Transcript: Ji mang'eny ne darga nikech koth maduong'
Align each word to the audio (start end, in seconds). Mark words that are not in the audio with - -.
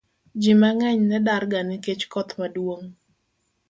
Ji 0.41 0.53
mang'eny 0.61 1.01
ne 1.09 1.17
darga 1.27 1.59
nikech 1.67 2.03
koth 2.13 2.31
maduong' 2.39 2.87